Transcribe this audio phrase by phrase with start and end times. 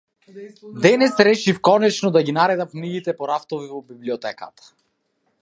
[0.85, 4.73] Денес решив конечно да ги наредам книгите по рафтовите во библиотеката.